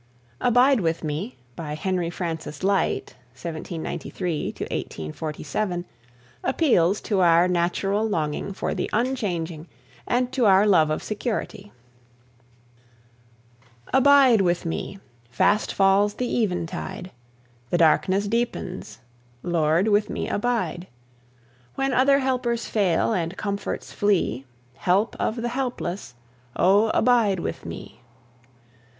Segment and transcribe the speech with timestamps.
[0.39, 5.85] "Abide With Me" (Henry Francis Lyte, 1793 1847)
[6.43, 9.67] appeals to our natural longing for the unchanging
[10.07, 11.71] and to our love of security.
[13.93, 14.97] Abide with me!
[15.29, 17.11] fast falls the eventide;
[17.69, 19.01] The darkness deepens;
[19.43, 20.87] Lord, with me abide!
[21.75, 24.45] When other helpers fail, and comforts flee,
[24.77, 26.15] Help of the helpless,
[26.55, 28.01] O abide with me.